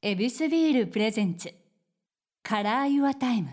[0.00, 3.48] ヱビスビール presents。Color Your Time。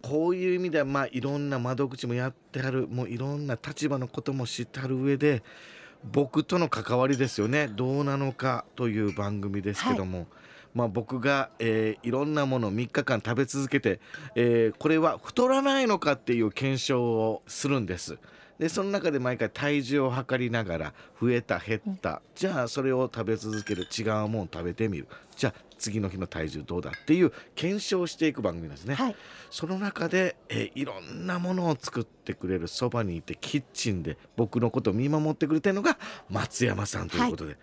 [0.00, 2.88] こういう意味ではまあいろんな窓口もやってはる。
[2.88, 5.42] もういろんな立場のことも知ってはる上で
[6.02, 7.68] 僕との関わりですよね。
[7.68, 10.28] どうなのかという番組ですけども、
[10.72, 14.00] まあ、僕が、えーいろんなものを3日間食べ続けて、
[14.34, 18.18] えーこれは太らないのかっていう検証をするんです。
[18.58, 23.86] でその中で毎回体重を測りながら増えた減った、じゃあそれを食べ続ける。
[23.86, 25.06] 違うものを食べてみる。
[25.36, 28.94] じゃあ次の日の体重どうだっていう検証をしていく番組なんですね。
[28.94, 29.16] はい。
[29.50, 35.98] その中で、えーいろんなものを作ってくれるそばにいてキッチンで僕のことを見守ってくれてるのが
[36.30, 37.58] 松山さんということで、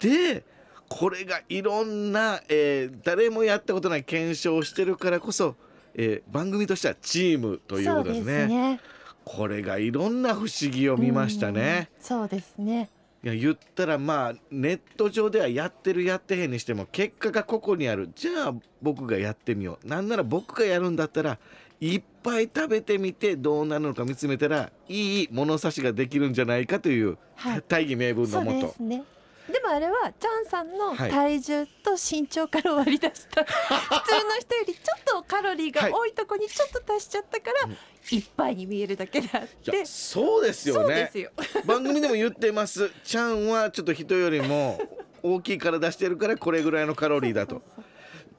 [0.00, 0.44] で
[0.88, 5.56] これがいろんな、えー誰もやったことない検証をしてるからこそ、
[5.94, 8.80] えー番組としてはチームということですね。
[9.24, 11.90] これがいろんな不思議を見ましたね。
[11.98, 12.90] うんそうですね。
[13.24, 18.10] いや言ったらまあネット上ではやってるやってへんにしても結果がここにある。
[18.16, 19.86] じゃあ僕がやってみよう。
[19.86, 21.38] なんなら僕がやるんだったら
[21.80, 27.64] いっぱい食べてみてどうなるのか見つめたらいい物差しができるんじゃないかという、はい。
[27.68, 28.66] 大義名分のもと。
[28.66, 29.04] ですね
[29.50, 31.10] でもあれはチャンさんのはい。
[31.10, 37.68] 体重と身長から割り出した、 普通の人よりちょっとカロリーが多いとこにちょっと足しちゃったから、
[38.10, 39.84] いっぱいに見えるだけであって。
[39.84, 41.10] そうですよね。
[41.66, 42.90] 番組でも言ってます。
[43.04, 44.80] ちゃんはちょっと人よりも
[45.22, 47.62] 大きい体してるからこれぐらいのカロリーだと。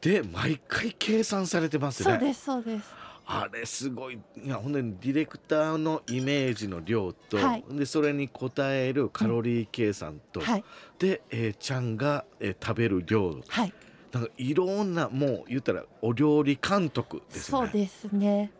[0.02, 2.12] で毎回計算されてますね。
[2.12, 4.20] そうですそうですあれすごい。
[4.44, 7.64] いやほんでディレクターのイメージの量と、はい。
[7.72, 10.64] でそれに応えるカロリー計算と、はい。
[11.00, 13.74] で、えーちゃんが、えー食べる量はい。
[14.12, 17.68] なんかいろんなもう言ったらお料理監督ですよね。
[17.72, 18.52] そうですね。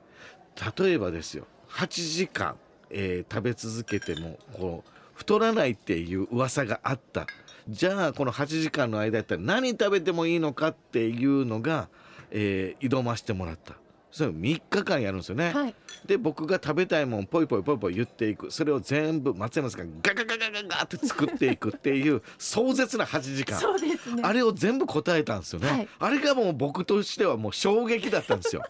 [0.78, 2.56] 例えばですよ8時間、
[2.90, 7.28] えー食べ続けてもこう太らないっていう噂があった。
[7.70, 11.88] じゃあこの8時間の間やったら何食べてもいいのかっていうのが、
[12.32, 13.76] えー挑ましてもらった
[14.14, 15.76] それを3日間やるんですよね、はい。
[16.06, 18.52] で僕が食べたいもんポイポイポイポイ言っていく。
[18.52, 28.64] それを全部松山さんがガガガガガガって作っていくっていう壮絶な8時間そうですねあれを全部答えたんですよね、はいあれがもう僕としてはもう衝撃だったんですよ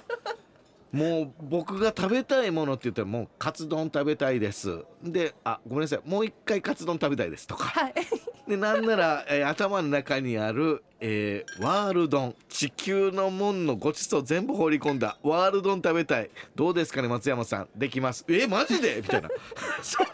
[0.91, 7.94] もう僕が食べたいものって言ったらもうカツ丼食べたいですであごめんなさいもう一回カツ丼食べたいですとかはい
[8.47, 15.18] でなんなら、えー頭の中にある、えーワールドン地球のもんのごちそう全部放り込んだ。
[15.22, 16.30] ワールドン食べたい。
[16.56, 17.68] どうですかね松山さん。
[17.75, 18.24] できます。
[18.30, 19.02] えマジで？
[19.02, 19.30] みたいな。
[19.84, 20.08] そう。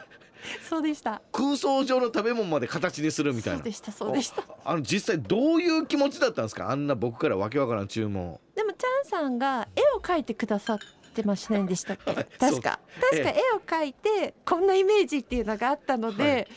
[0.67, 1.21] そうでした。
[1.31, 3.57] 空想上の食べ物まで形にするみたいな。
[3.59, 4.43] そうでしたそうでした。
[4.65, 6.71] あの実際どういう気持ちだったんですか？
[6.71, 8.41] あんな僕からわけわからん注文を。
[8.55, 10.79] でもチャンさんが絵を描いてくださっ
[11.13, 12.09] てませんでしたっけ？
[12.13, 12.25] はい。
[12.39, 12.79] 確か。
[13.11, 16.47] 確か絵を描いてこんなイメージっていうのがあったので、はい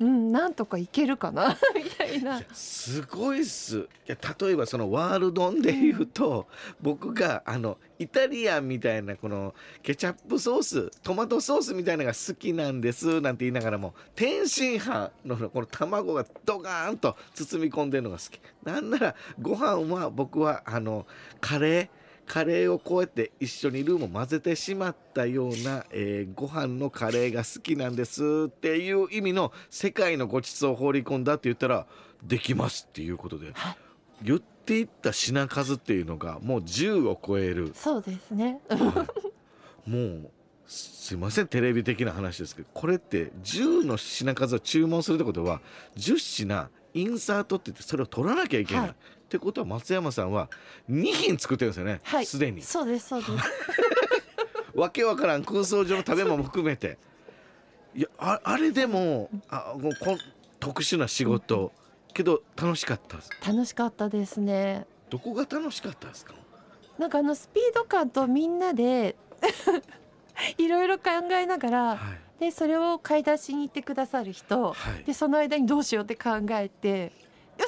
[0.00, 2.40] うんなんとかいけるかな みたいな。
[2.52, 3.78] すごいっす。
[3.78, 6.46] いや例えばそのワールドンで言うと、
[6.80, 18.40] 僕があのイタリアンみたいなこのケチャップソーストマトソースみたいなのが好きなんですなんて言いながらも天津飯のこの卵がドカーンと包み込んでるのが好き。
[18.64, 21.06] なんならご飯は僕はあの
[21.40, 21.97] カレー
[22.28, 31.86] カレーをこうやって一緒にルーも混ぜてしまったような、えーご飯のカレーが好きなんですっていう意味の世界のごちそうを放り込んだって言ったら
[32.22, 33.76] できますっていうことではい。
[34.22, 37.72] 言っていった品数っていうのがもう10を超える。
[37.74, 38.60] そうですね。
[39.86, 40.30] もう
[40.66, 45.62] すいませんテレビ的な話ですけどこれって10の品数を注文するってことは
[45.96, 48.90] 10品インサートって言ってそれを取らなきゃいけない、はい。
[48.90, 48.94] っ
[49.28, 50.48] てことは松山さんは
[50.90, 52.00] 2品作ってるんですよね。
[52.02, 52.26] はい。
[52.26, 52.62] すで、に。
[52.62, 53.32] そうですそうです。
[54.74, 56.98] わけわからん空想上の食べ物も含めて。
[57.94, 60.18] いやああれでもあここ
[60.60, 61.72] 特殊な仕事、
[62.14, 63.30] けど楽しかったです。
[63.46, 64.86] 楽しかったですね。
[65.10, 66.34] どこが楽しかったですか？
[66.98, 69.16] なんかあのスピード感とみんなで
[70.58, 71.98] いろいろ考えながらはい。
[72.40, 75.04] でそれを買い出しに行ってくださる人はい。
[75.04, 77.10] でその間にどうしようって考えてよ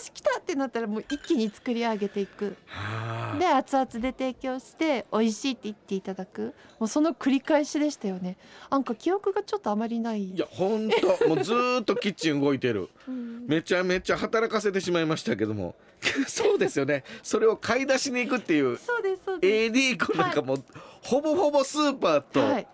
[0.00, 2.56] し来たってなったらもう一気に作り上げていく。
[2.66, 3.38] はあ。
[3.38, 6.54] で熱々で提供して美味しいって言っていただく。
[6.78, 8.36] もうその繰り返しでしたよね。
[8.70, 10.24] なんか記憶がちょっとあまりない。
[10.30, 10.90] いや本
[11.20, 11.28] 当。
[11.28, 12.88] もうずーっとキッチン動いてる。
[13.06, 13.46] うん。
[13.46, 15.76] めちゃめちゃ働かせてしまいましたけども。
[16.26, 17.04] そうですよね。
[17.22, 18.78] それを買い出しに行くっていう。
[18.78, 19.72] そうですそうです。
[19.72, 20.64] AD 君なんかもう、
[21.02, 22.66] ほぼほぼスーパーと、はい。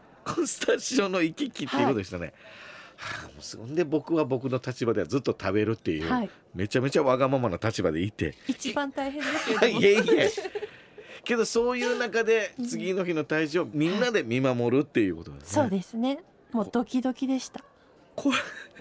[0.46, 2.26] スタジオの行き来っていうことでしたね。
[2.26, 2.34] はあ、
[3.25, 6.31] もうそんで僕は僕の立場ではずっと食べるっていう、はい。
[6.54, 10.31] めちゃめちゃわがままな立場でいて一番大変ですよ いえいえ。
[11.25, 15.48] けどそういう中で次の日の体重をみんなで見守るっていうことですね。
[15.62, 16.19] そうですね。
[16.52, 17.62] もうドキドキでした。
[18.14, 18.37] これ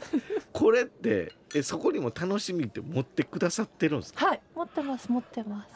[0.53, 4.27] これってえそこにも楽しみって持ってくださってるんですか？
[4.27, 5.69] はい持ってます持ってます。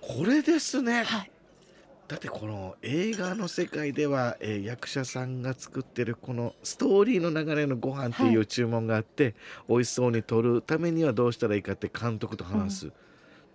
[0.00, 1.04] これですね。
[1.04, 1.30] はい
[2.08, 9.34] だってこの映画の世界では、えー役者さんが作ってるこのストーリーの流れのご飯っていう注文があって、
[9.68, 12.92] 美味しそうに撮るためにはどうしたらいいかって監督と話す、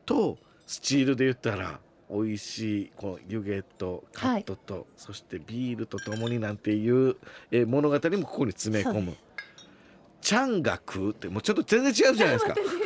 [0.05, 1.79] とスチールで言ったら
[2.11, 7.15] 美味しいこの湯気とカットと、そしてビールとともになんていう、
[7.49, 9.15] えー物語もここに詰め込む。
[10.21, 12.55] ちゃんが食うってもうちょっと全然違うじゃないですか。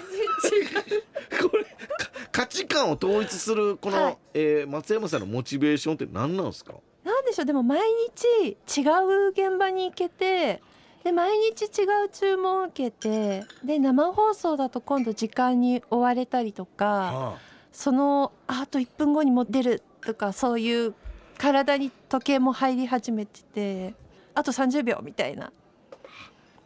[2.38, 4.18] 価値観を統一するこの、はい。
[4.36, 6.74] えー松山さんのモチベーションって何なんですか？
[7.04, 7.46] なんでしょう。
[7.46, 7.80] でも毎
[8.16, 8.50] 日
[8.80, 10.62] 違う現場に行けて
[11.04, 17.38] で毎日違う注文を受けてで生放送だと今度時間に追われたりとかは
[17.72, 20.94] そのああと1分後にも出るとかそういう
[21.38, 23.94] 体に時計も入り始めてて
[24.36, 25.52] あと30秒みたいな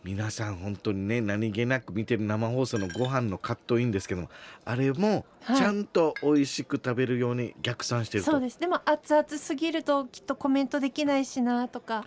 [0.04, 4.30] 皆さん本当にね何気なく見てる生放送のご飯のカットインですけども
[4.66, 5.58] あれもはい。
[5.58, 8.60] ちゃんと美味しく食べるように逆算してると、そうです。
[8.60, 12.06] でも熱々すぎるときっとコメントできないしなとか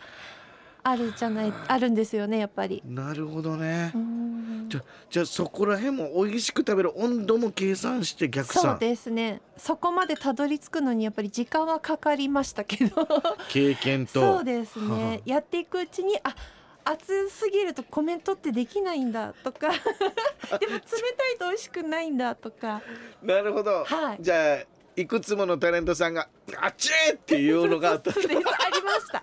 [0.84, 2.82] あるじゃないあるんですよねやっぱり。
[2.86, 4.66] なるほどね、うん。
[4.68, 9.40] じゃじゃあそこら辺も美味しく食べる温度も計算して逆そう算ですね。
[9.56, 13.08] そこまでたどり着くのにやっぱり時間はかかりましたけど。
[13.48, 14.20] 経験と。
[14.20, 16.34] そうですはねやっていくうちにあ
[16.84, 19.70] 熱すぎるとコメントってできないんだとか。
[20.60, 20.80] でも冷
[21.16, 22.82] たいと美味しくないんだとか。
[23.22, 24.18] なるほど、はい。
[24.20, 24.58] じゃあ
[24.96, 26.28] いくつものタレントさんが
[26.60, 28.10] 「あっち!」っていうのがあった。
[28.10, 29.22] ありました。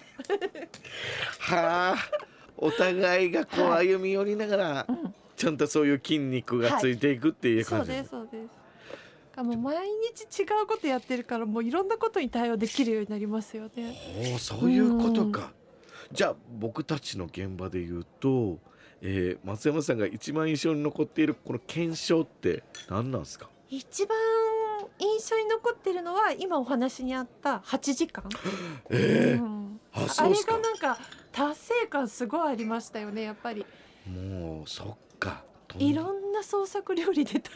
[1.39, 1.95] はあ。
[2.57, 8.09] お互いがこうはい歩み寄りながら、うんちゃんとそういう筋肉がついていくっていうそう感じ、です。
[8.11, 9.35] そうです。
[9.35, 13.57] かもう毎日違うことやってるからもういろんなことに対応できるようになります。
[13.57, 13.97] よね
[14.31, 15.51] おおそういうことか、
[16.13, 18.59] じゃあ僕たちの現場で言うと、
[19.01, 23.49] えー松山さんが一番印象に残っているこの検証って何なんですか？
[23.69, 24.17] 一番
[24.99, 28.23] 印象に残ってるのは今お話にあった8時間、
[28.89, 29.79] えうん。
[29.93, 30.99] ああれがなんか
[31.31, 33.65] 達成感すごいありましたよねやっぱり。
[34.07, 34.83] もうそ
[35.15, 35.43] っか。
[35.77, 37.49] いろんな創作料理出た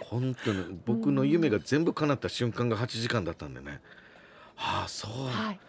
[0.00, 3.80] 本当に僕の夢が全部叶った瞬間が8時間だったんでね。
[4.56, 5.60] ああそう、はい。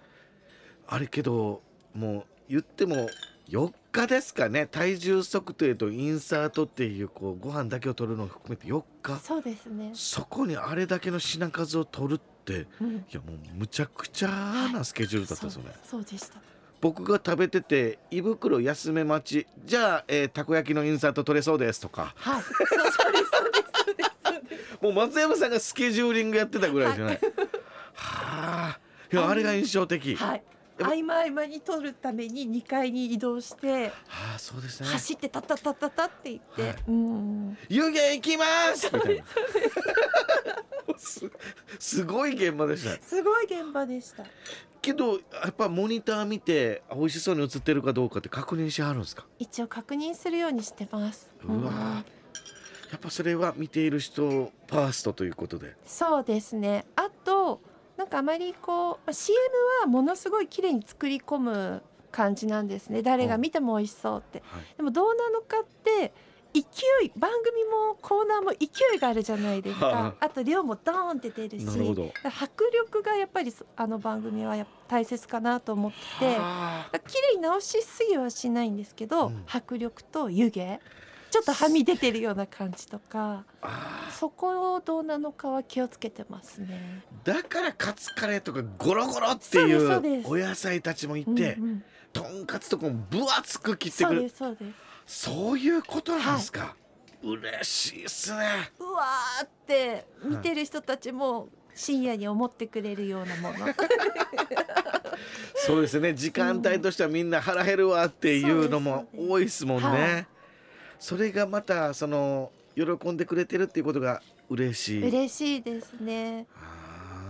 [0.88, 1.62] あれけど
[1.94, 3.10] もう言っても
[3.50, 4.66] 4日ですかね。
[4.66, 9.20] 体重測定とインサートっていうこうご飯だけを取るのを含めて4日。
[9.20, 14.30] そうですね、そこにあれだけの品数を取るってうん、いやもうむちゃくちゃ
[14.74, 16.40] なスケジュールだったんですよね、そうそうでした。
[16.82, 19.48] 僕が食べてて胃袋休め待ち。
[19.64, 22.14] じゃあ、えーたこ焼きのインサート取れそうですとか。
[22.16, 22.42] はい。
[22.42, 27.20] そうそうですそうですもう松山さんがスケジューリングやってたぐらいじゃない、
[27.94, 28.80] はあ。
[29.12, 30.44] いやあれが印象的、ははい
[30.84, 34.88] 合間合間に撮るために2階に移動してあそうですね。
[34.90, 36.76] 走ってタッタッタッタッタって言って、はい。
[36.88, 37.58] うん。
[37.70, 38.46] 湯気行きま
[38.76, 38.90] す！
[38.94, 39.24] みたいな。
[40.98, 41.32] す
[41.80, 43.02] すごい現場でした。
[43.04, 44.24] すごい現場でした。
[44.82, 45.20] けどや
[45.50, 49.26] っぱモニター見てあ美味しそうに映ってるかどうかって確認しはるんですか？
[49.40, 51.32] 一応確認するようにしてます。
[51.44, 51.76] うわー。
[52.92, 55.76] やっぱそれは見ている人ファーストということで。
[55.86, 56.86] そうですね。
[56.96, 57.62] あと
[58.02, 59.40] なんかあまりこうまあ CM
[59.82, 63.04] はものすごい綺麗に作り込む感じなんですね。
[63.04, 64.42] 誰が見ても美味しそうって。
[64.44, 64.64] はい。
[64.76, 66.12] でもどうなのかって
[66.52, 66.62] 勢
[67.06, 71.66] い番組もコーナーも勢いがあるじゃないですはかあと量もドーンって出るし。
[72.24, 76.26] 迫力がやっぱりそあの番組は大切かなと思って。
[76.26, 76.90] はあ。
[76.92, 79.44] だから綺麗に直しすぎはしないんですけど、うん。
[79.48, 80.60] 迫力と湯気
[81.32, 87.04] ちょっとはみ出てるような感じとかあそこをどうなのかは気をつけてますね。
[87.24, 91.84] ーだからカツカレーとかゴロゴロっていそうお野菜たちもいて、うんうん。
[92.12, 94.66] とんかつとかも分厚く切ってそうくるそうで
[95.08, 95.32] す。
[95.32, 96.76] そういうことなんですか、
[97.24, 98.72] 嬉しいっすね。
[98.80, 103.68] うわーって見てる人たちも深夜に思ってくれるようなもの。
[105.56, 106.14] そうですね。
[106.14, 110.28] 時間帯としてはみんな腹減るわっていうのも多いですもんね、はい
[111.02, 115.08] それがまたその喜んでくれてるっていうことが嬉しい。
[115.08, 116.46] 嬉しいですね。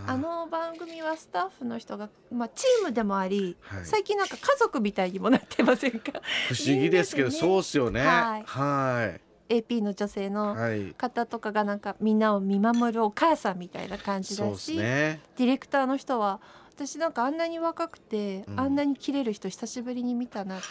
[0.05, 3.85] あの番組はスタッフの人が、まあ、チームでもあり、はい。
[3.85, 6.21] 最近なんか家族みたいにもなってませんか？
[6.49, 8.01] 不思議ですけどねそうっすよね。
[8.01, 8.43] はい。
[8.45, 9.13] は
[9.47, 10.93] AP の女性いのはい。
[10.97, 15.21] 方とかがなんかみんなを見守るお母さんみたいな感じだし、ね。
[15.37, 16.41] ディレクターの人は
[16.85, 18.59] 私なんかあんなに若くて、うん。
[18.59, 20.65] あんなに切れる人久しぶりに見たなって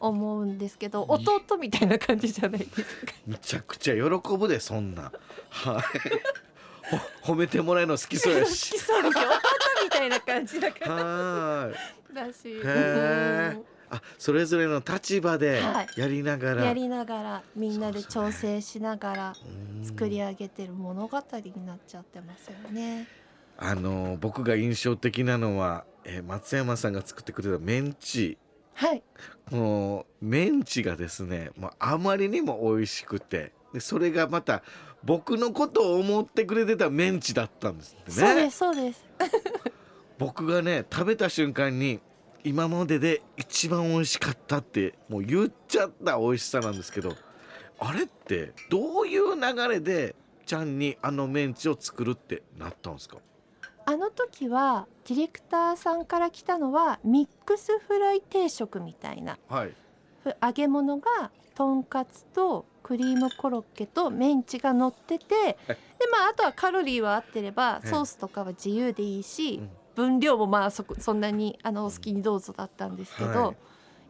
[0.00, 3.12] 思うんですけど弟みたいな感じじゃないですか。
[3.26, 5.12] むちゃくちゃ喜ぶでそんな。
[5.50, 5.82] はい。
[7.22, 10.94] ほ 褒めてもらえるの好きそうや好しきそうですよ弟みたいな感じだから。
[10.94, 11.70] は
[12.12, 12.48] だし。
[12.48, 13.56] へー。
[13.56, 13.64] うん。
[13.90, 16.00] あそれぞれの立場ではい。
[16.00, 19.36] やりながら、やりながらみんなで調整しながら
[19.78, 19.84] うん。
[19.84, 23.06] 作り上げてる物語になっちゃってますよね。
[23.64, 28.36] あの僕が印象的なのは、えー松山さんが作ってくれたメンチ
[28.74, 29.02] はい
[29.48, 34.62] このメンチがですね、まあ、あまりにも美味しくてでそれがまた
[35.04, 38.26] 僕のことを思ってくれてたメンチだったんですってね。
[38.26, 39.04] そうですそうです。
[40.18, 42.00] 僕がね食べた瞬間に
[42.44, 47.14] 今までで一番美味しかったってもう言っちゃった美味しさなんですけど
[47.78, 50.14] あれってどういう流れで
[50.46, 53.18] ちゃんにあのメンチを作るってなったんですか？
[53.84, 59.38] あの時はディレクターさんから来たのはミックスフライ定食みたいな。
[59.48, 59.74] はい。
[60.22, 65.58] ふ揚げ物がとんかつとクリームコロッケとメンチが乗っててで
[66.10, 67.90] まああとはカロリーは合ってればええ。
[67.90, 69.70] ソースとかは自由でいいしうん。
[69.94, 73.56] 分量もまあそこそんなにあのお好きにどうぞだったんですけど、はい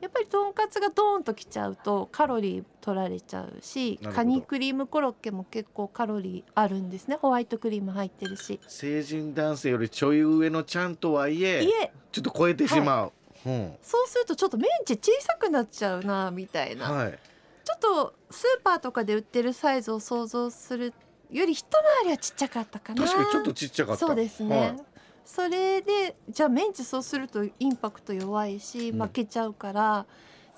[0.03, 7.15] やっぱりとんかつがドーンときちゃうとカロリー取られちゃうしカニクリームコロッケも結構カロリーあるんですね。
[7.15, 8.59] ホワイトクリーム入ってるし。
[8.67, 11.65] 成人男性よりちょい上のちゃんとはいえ
[12.11, 13.13] ちょっと超えてしまう、
[13.47, 13.75] うん。
[13.81, 17.19] そうするとちょっとメンチ小さくなっちゃうなみたいな、はい。
[17.65, 20.93] ちょっとスーパーとかで売ってるサイズを想像する
[21.31, 23.05] より一回りはちっちゃかったかな。
[23.05, 24.05] 確かにちょっとちっちゃかった。
[24.05, 24.77] そうですね、はい
[25.25, 29.01] それでじゃあメンチそうするとインパクト弱いしうん。
[29.01, 30.07] 負けちゃうから、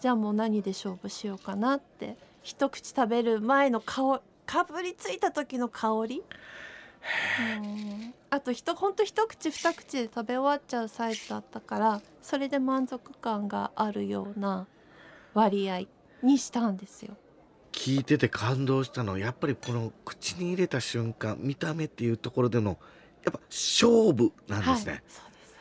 [0.00, 2.16] じゃあもう何で勝負しようかなって。
[2.42, 6.23] 一口食べる前の香かぶりついた時の香り？
[7.59, 8.14] うん。
[8.28, 14.66] あとひとほんと一口二口で食べ終わっちゃうサイズだったからそれで満足感があるような
[15.33, 15.85] 割合
[16.23, 17.14] にしたんですよ。
[17.73, 22.76] 聞いてて感動したのはやっぱりこの口に入れた瞬間見た目っていうところでの
[23.25, 25.54] やっぱ勝負なんですね、はい、そうです。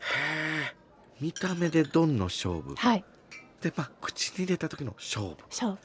[0.00, 0.74] へえ
[1.20, 2.74] 見た目でどんの勝負？
[2.76, 3.04] はい。
[3.60, 5.36] でまあ口に入れた時の勝負。
[5.50, 5.78] 勝負。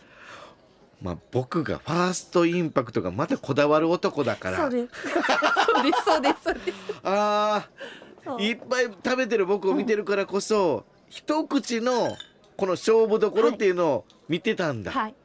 [1.01, 4.57] まあ僕がファーストインパクトがまたこだわる男だから。
[4.57, 4.93] そうです。
[6.05, 7.67] そうですそうですあ
[8.23, 8.37] そう。
[8.37, 12.15] ーいっぱい食べてる僕を見てるからこそ、一口の
[12.55, 15.15] この勝負どころっていうのを見てたんだ、はい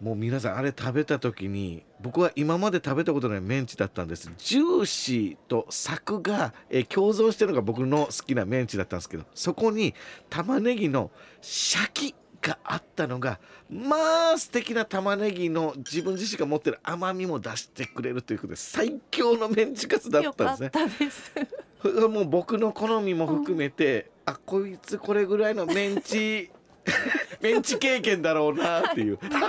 [0.00, 9.94] もう皆さんあれ食べた時に僕は今まで食べたことないメンチだったんですジューシーとサクが、えー共存してるのが僕の好きなメンチだったんですけどそこに
[10.30, 20.70] 玉ねぎのシャキがあったのがまあ素敵な玉ねぎの自分自身が持ってる甘みも出してくれるということで最強のメンチカツだったんですね。
[20.70, 21.32] たです。
[21.82, 26.50] それがもう僕の好みも含めて、あこいつこれぐらいのメンチ
[27.40, 29.18] メンチ経験だろうなっていう。
[29.18, 29.40] いやい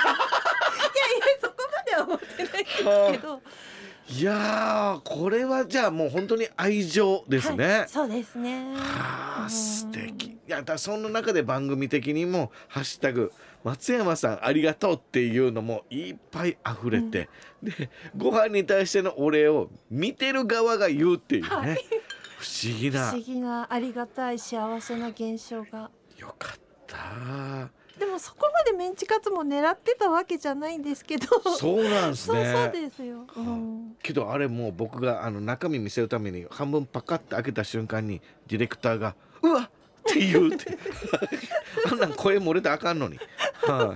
[2.09, 2.77] 思ってないです
[3.11, 3.41] けど。
[4.11, 7.65] いやーこれはじゃあもう本当に愛情ですね。
[7.65, 8.73] はいそうですね。
[8.73, 13.31] はあうん素敵いやだその中で番組的にも「ハッシュタグ
[13.63, 17.29] 松山さんありがとう」っていうのもいっぱい溢れて、
[17.61, 21.77] でご飯に対してのお礼を見てる側が言うっていうね、はい
[22.39, 25.91] 不思議な不思議なありがたい幸せな現象が。
[26.17, 31.27] よかったでもそこまでメンチカツも狙ってたわけじゃないんですけど。
[31.57, 33.25] そうなんですそうねそうですよ。
[33.35, 33.95] うん。
[34.01, 39.69] けどあれもう僕があの中身見せるために半分パカッて開けた瞬間にディレクターが「うわっ!」
[40.09, 40.77] って言うって。
[41.91, 43.19] あんなん声漏れたらあかんのに、
[43.63, 43.95] は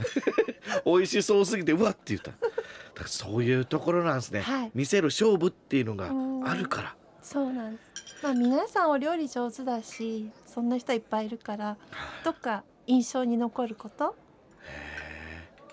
[0.83, 2.31] い、 美味しそうすぎて「うわっ!」って言った。
[2.31, 4.71] だからそういうところなんですね、はい。
[4.75, 6.11] 見せる勝負っていうのが
[6.49, 6.95] あるから。
[7.21, 7.93] そうなんです。
[8.21, 11.77] まあ皆さんお料理上手だし、そんな人いっぱいいるから、
[12.23, 14.15] どっか印象に残ること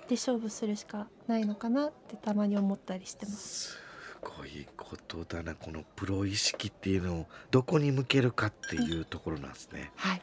[0.08, 3.72] で勝負するしかないのかなってたまに思ったりしてます。
[3.72, 3.78] す
[4.20, 9.92] ごいことだなこのプロ意識っていうのをどこに向けるかっていうところなんですね。
[9.96, 10.16] はい。
[10.18, 10.20] い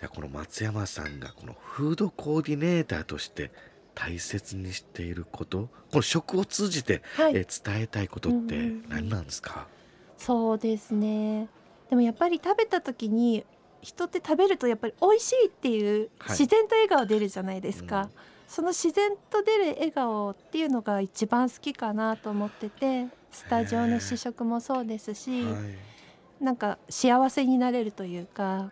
[0.00, 3.52] やこの松山さんがこのフードコーディネーターとして
[3.94, 9.68] 大切にしていることこの食を通じて、はいえ伝えたいことってうんうんうん何なんですか、
[10.16, 11.48] そうですね。
[11.90, 13.44] でもやっぱり食べた時に
[13.82, 18.02] 人って食べるとやっぱり美味しいっていうはい自然と笑顔出るじゃないですか。
[18.02, 18.10] うん
[18.52, 28.70] その自然と出る笑顔っていうのが一番好きかなと思ってて、スタジオの試食もそうですし、はい、なんか幸せになれるというか。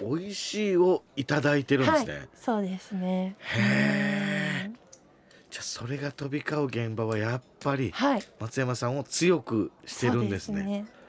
[0.00, 3.36] 美味しいをいただいてるんですね、はい、そうですね。
[3.40, 4.78] へーうん
[5.50, 8.22] じゃあそれが飛び交う現場はやっぱりはい。
[8.38, 10.62] 松山さんを強くしてるんですね。
[10.62, 10.99] はあ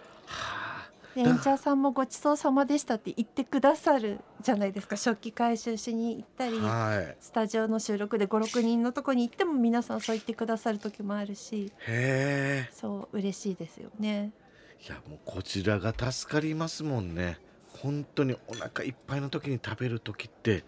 [1.16, 4.96] でエンチャーさんもごちそうさまでしたって言ってくださるじゃないですか。
[4.96, 6.58] 食器回収しに行ったり。
[6.60, 14.32] はいスタジオの収録で56人のとこに行っても皆さんそう言ってくださる時もあるしへえそう嬉しいですよね。
[14.86, 17.38] いやもうこちらが助かりますもんね
[17.68, 20.64] 本当にお腹いっぱいの時に食べる時って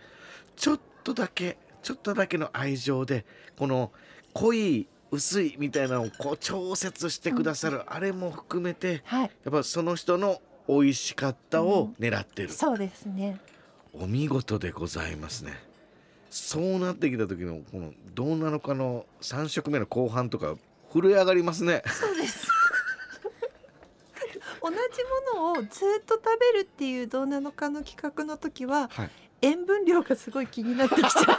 [0.55, 3.25] ちょっとだけちょっとだけの愛情で
[3.57, 3.91] この
[4.33, 9.31] 濃い薄いみたいなのをこう調節してくださる、あれも含めてはい。
[9.43, 13.39] やっぱその人の美味しかったを狙ってる、そうですね。
[13.93, 15.53] お見事でございますね。
[16.31, 20.55] そうなってきた時のこのどうなのかの3食目の後半とか
[20.91, 21.83] 震え上がりますね。
[21.85, 22.47] そうです。
[24.63, 24.75] 同じ
[25.35, 25.69] ものをずっ
[26.07, 29.09] と食べるっていうどうなのかの企画の時ははい。
[29.43, 31.31] 塩分量がすごい気になってきちゃって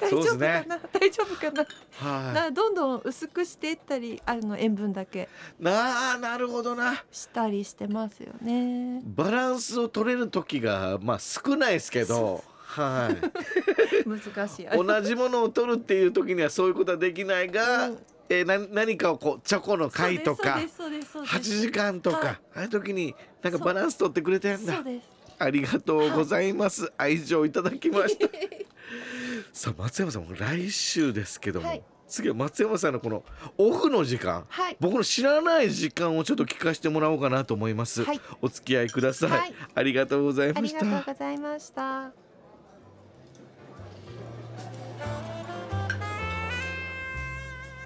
[0.00, 1.66] 大丈夫かな、大丈夫かな？
[1.98, 5.28] はらどんどん薄くしていったりあの塩分だけ。
[5.60, 7.04] いなあなるほどな。
[7.10, 9.02] したりしてますよね。
[9.04, 12.44] バランスを取れる時がまあ少ないですけど。
[12.58, 13.16] はい。
[14.06, 14.66] 難しい。
[14.66, 17.98] 同じものを取るっていう時にはそういうことはできないが、うん。
[18.28, 21.34] えーな何かをこうチョコの回とかそうですそうですそうです。
[21.36, 22.26] 8時間とか、はい。
[22.26, 24.74] ああいう時になんかバランス取ってくれてるんだ。
[24.74, 25.16] そうです。
[25.38, 28.26] ありがとうございます、愛情いただきました
[29.56, 31.82] さあ松山さんも来週ですけども、はい。
[32.06, 33.24] 次は松山さんのこの
[33.56, 34.44] オフの時間。
[34.50, 34.76] はい。
[34.78, 38.20] 僕の知らない時間をちょっと聞かせてもらおうかなと思います、はい。
[38.42, 39.54] お付き合いください、はい。
[39.74, 42.12] ありがとうございありがありがとうございました。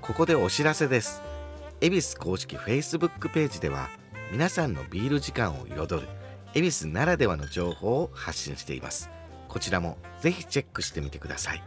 [0.00, 1.22] ここでお知らせです。
[1.80, 3.90] ヱビス公式 Facebook ページでは
[4.32, 6.08] 皆さんのビール時間を彩る
[6.52, 9.08] ヱビスならではの情報を発信しています
[9.50, 11.62] こちらもぜひチェックしてみてください。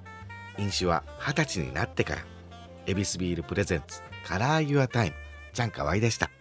[0.58, 2.22] 飲酒は二十歳になってから。
[2.86, 5.16] ヱビスビール presents Color Your Time。
[5.54, 6.32] チャンカワイでした。